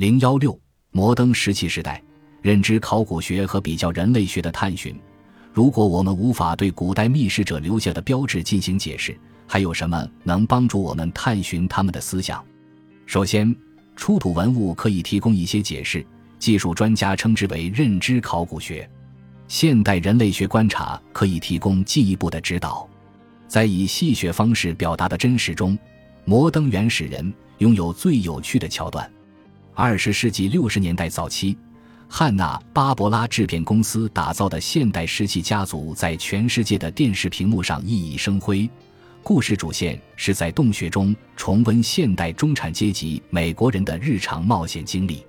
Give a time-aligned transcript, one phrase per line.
[0.00, 0.58] 零幺六，
[0.92, 2.02] 摩登石器时代，
[2.40, 4.98] 认知考古学和比较人类学的探寻。
[5.52, 9.14] 如果我们无法对古代密史者留下的标志进行解释，
[9.46, 12.42] 还有什么能帮助我们探寻他们的思想？
[13.04, 13.54] 首先，
[13.94, 16.02] 出土文物可以提供一些解释，
[16.38, 18.88] 技术专家称之为认知考古学。
[19.48, 22.88] 现代人类学观察可以提供进一步的指导。
[23.46, 25.78] 在以戏谑方式表达的真实中，
[26.24, 29.06] 摩登原始人拥有最有趣的桥段。
[29.80, 31.56] 二十世纪六十年代早期。
[32.06, 38.68] 汉娜·巴伯拉制片公司打造的现代石器家族在全世界的电视屏幕上熠熠生辉。
[39.22, 45.24] 故事主线是在洞穴中重温现代中产阶级美国人的日常冒险经历，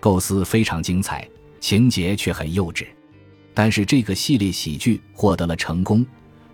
[0.00, 1.28] 构思非常精彩，
[1.60, 2.86] 情节却很幼稚。
[3.54, 6.04] 但是这个系列喜剧获得了成功，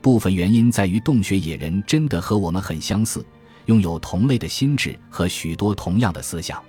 [0.02, 3.24] 部分原因在于洞穴野人真的和我们很相似，
[3.64, 6.62] 拥有同类的心智和许多同样的思想。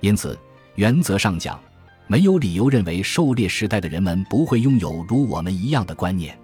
[0.00, 0.38] 因此，
[0.74, 1.58] 原则上讲。
[2.06, 6.38] 没有理由认为狩猎时代的人们不会拥有如我们一样的观念，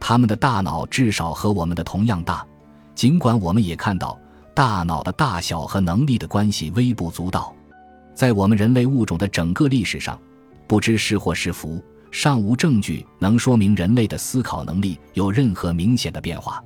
[0.00, 2.44] 他们的大脑至少和我们的同样大，
[2.94, 4.18] 尽管我们也看到
[4.54, 7.54] 大脑的大小和能力的关系微不足道。
[8.14, 10.18] 在我们人类物种的整个历史上，
[10.66, 16.64] 不知是祸是福，尚无证据能说明人类的思考能力有任何明显的变化。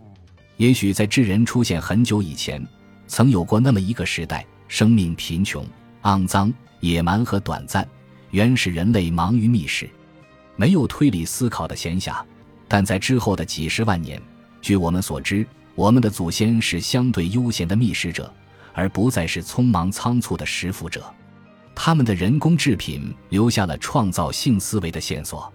[0.59, 2.65] 也许在智人出现很久以前，
[3.09, 5.65] 曾有过那么一个时代，生命贫穷、
[6.03, 7.87] 肮脏、野蛮和短暂。
[8.31, 9.89] 原始人类忙于觅食，
[10.57, 12.23] 没有推理思考的闲暇。
[12.69, 14.21] 但在之后的几十万年，
[14.61, 18.31] 据我们所知，我们的祖先是相对悠闲的觅食者，
[18.75, 21.03] 而不再是匆忙仓促的食腐者。
[21.75, 25.51] 他们的人工制品留下了创造性思维的线索。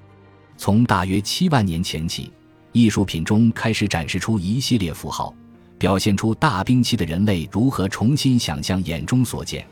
[0.58, 2.32] 从大约七万年前起，
[2.72, 5.36] 艺术品中开始展示出一系列符号，
[5.78, 9.64] 表现出大冰期的人类如何重新想象眼中所见。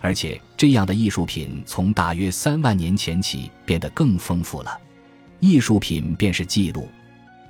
[0.00, 4.78] 而且，这样的艺术品从大约三万年前起变得更丰富了。
[5.40, 6.88] 艺术品便是记录。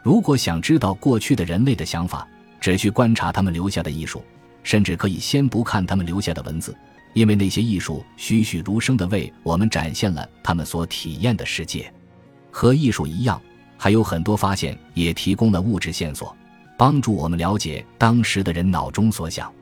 [0.02, 2.26] 如果想知道过去的人类的想法，
[2.60, 4.24] 只需观察他们留下的艺术，
[4.62, 6.74] 甚至可以先不看他们留下的文字，
[7.12, 11.92] 因为那些艺术栩栩如生地为我们展现了他们所体验的世界。
[12.50, 13.40] 和艺术一样，
[13.76, 16.34] 还有很多发现也提供了物质线索，
[16.76, 19.52] 帮助我们了解当时的人脑中所想。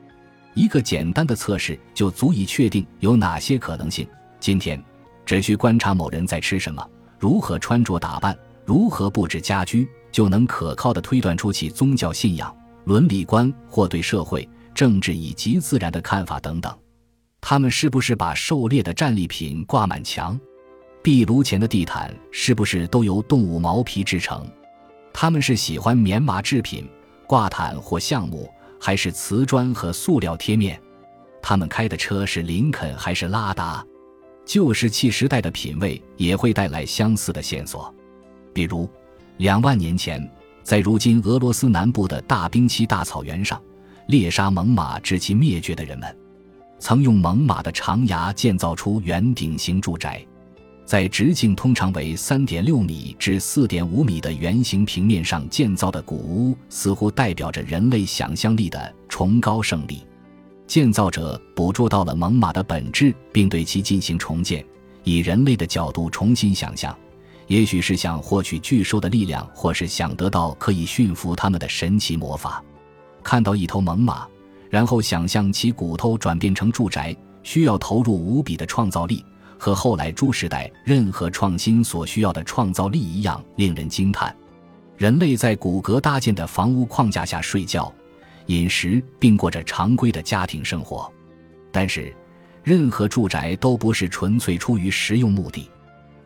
[0.57, 4.07] 一个简单的测试就足以确定有哪些可能性。
[4.39, 4.83] 今天，
[5.23, 6.83] 只需观察某人在吃什么、
[7.19, 8.35] 如何穿着打扮、
[8.65, 12.51] 如何布置家居，就能可靠的推断出其宗教信仰、
[12.85, 16.75] 伦理观或对社会、政治以及自然的看法等等。
[17.39, 20.39] 他们是不是把狩猎的战利品挂满墙？
[21.03, 24.43] 壁炉前的地毯是不是都由动物毛皮制成？
[25.13, 26.89] 他们是喜欢棉麻制品、
[27.27, 28.49] 挂毯或橡木？
[28.79, 30.79] 还是瓷砖和塑料贴面，
[31.41, 33.85] 他们开的车是林肯还是拉达？
[34.45, 37.93] 旧石器时代的品味也会带来相似的线索，
[38.53, 38.89] 比如
[39.37, 40.25] 两万年前，
[40.63, 43.61] 在如今俄罗斯南部的大冰期大草原上，
[44.07, 46.17] 猎杀猛犸致其灭绝的人们，
[46.79, 50.25] 曾用猛犸的长牙建造出圆顶形住宅。
[50.87, 60.01] 在直径通常为三点六米至四点五米的圆形平面上建造的古屋，似乎代表着人类想象力的崇高胜利。
[60.65, 64.63] 建造者捕捉到了猛犸的本质，并对其进行重建，
[65.03, 66.97] 以人类的角度重新想象，
[67.47, 72.63] 也许是想获取巨兽的力量，或是想得到可以驯服它们的神奇魔法。
[73.21, 74.25] 看到一头猛犸，
[74.69, 79.21] 然后想象其骨头转变成住宅，需要投入无比的创造力。
[79.59, 84.35] 和后来诸时代任何创新所需要的创造力一样，令人惊叹。
[84.97, 87.93] 人类在骨骼搭建的房屋框架下睡觉、
[88.47, 91.11] 饮食，并过着常规的家庭生活。
[91.71, 92.13] 但是，
[92.63, 95.69] 任何住宅都不是纯粹出于实用目的。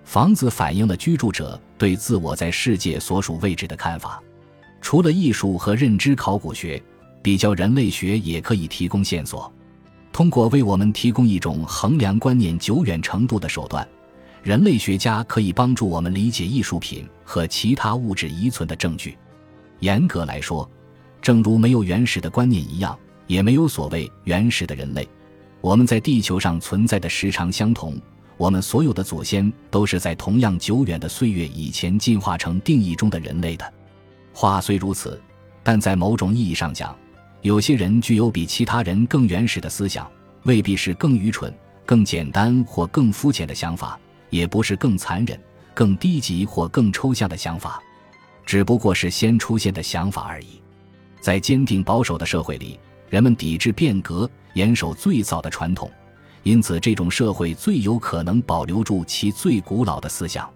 [0.04, 4.22] 房子反映了居住者对自我在世界所属位置的看法。
[4.82, 6.82] 除了艺术和认知考古学，
[7.22, 9.52] 比较人类学也可以提供线索。
[10.12, 13.88] 通过为我们提供一种衡量观念久远程度的手段，
[14.44, 19.18] 人类学家可以帮助我们理解艺术品和其他物质遗存的证据。
[19.80, 20.70] 严格来说，
[21.22, 25.08] 正如没有原始的观念一样，也没有所谓原始的人类。
[25.62, 27.96] 我们在地球上存在的时长相同，
[28.36, 33.74] 我们所有的祖先都是在同样久远的岁月以前进化成定义中的人类的。
[34.34, 35.22] 话虽如此，
[35.64, 36.96] 但在某种意义上讲，
[37.42, 40.10] 有些人具有比其他人更原始的思想，
[40.44, 41.52] 未必是更愚蠢、
[41.86, 44.00] 更简单或更肤浅的想法，
[44.30, 45.40] 也不是更残忍、
[45.74, 47.82] 更低级或更抽象的想法，
[48.46, 50.62] 只不过是先出现的想法而已。
[51.20, 52.80] 在坚定保守的社会里，
[53.10, 55.90] 人们抵制变革，严守最早的传统，
[56.44, 60.48] 因此这种社会最有可能保留住其最古老的思想。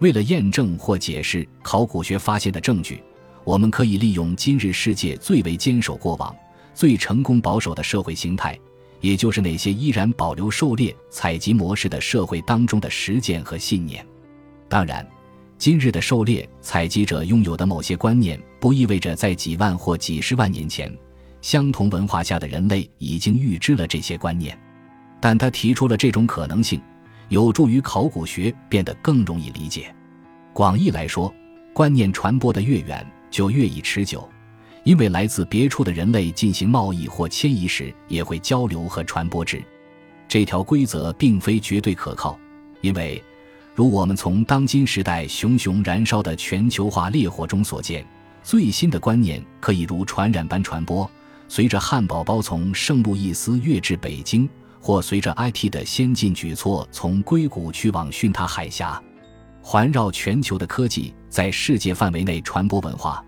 [0.00, 3.02] 为了验证或解释考古学发现的证据，
[3.46, 6.34] 我们可以利用今日世界最为坚守过往、
[6.74, 8.58] 最成功保守的社会形态，
[9.00, 14.04] 也就是那些依然保留狩猎采集模式的社会当中的实践和信念。
[14.68, 15.06] 当然，
[15.58, 20.92] 今日的狩猎采集者拥有的某些观念，不意味着在几万或几十万年前，
[21.40, 24.58] 相同文化下的人类已经预知了这些观念。
[25.20, 26.82] 但他提出了这种可能性。
[27.28, 29.92] 有助于考古学变得更容易理解。
[30.52, 31.34] 广义来说，
[31.72, 34.28] 观念传播的越远，就越易持久，
[34.84, 39.62] 因为来自别处的人类进行贸易或迁移时，也会交流和传播之。
[40.28, 42.38] 这条规则并非绝对可靠，
[42.80, 43.22] 因为，
[43.74, 48.06] 如我们从当今时代熊熊燃烧的全球化烈火中所见，
[48.42, 51.08] 最新的观念可以如传染般传播。
[51.48, 54.48] 随着汉堡包从圣路易斯跃至北京。
[54.78, 59.02] 或随着 IT 的先进举措从硅谷去往巽他海峡，
[59.68, 63.20] 环绕全球的科技在世界范围内传播文化，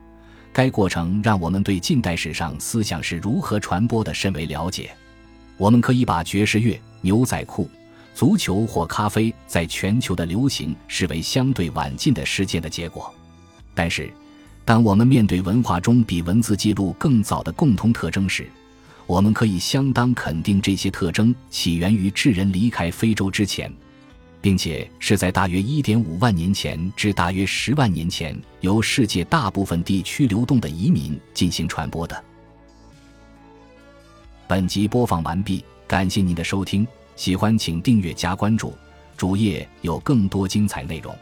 [0.53, 4.89] 该过程让我们对近代史上思想是如何传播的甚为了解。
[5.57, 7.69] 我们可以把爵士乐、牛仔裤、
[8.15, 13.13] 足球或咖啡在全球的流行视为相对晚近的事件的结果。
[13.75, 14.09] 但是，
[14.65, 18.49] 当我们面对文化中比文字记录更早的共同特征时，
[19.09, 23.69] 我们可以相当肯定，这些特征起源于智人离开非洲之前，
[24.41, 32.25] 并且是在大约1.5万年前至大约10万年前由世界大部分地区流动的移民进行传播的。
[34.47, 36.87] 本集播放完毕，感谢您的收听，
[37.17, 38.73] 喜欢请订阅加关注，
[39.17, 41.15] 主页有更多精彩内容。